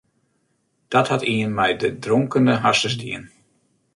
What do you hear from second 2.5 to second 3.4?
harsens dien.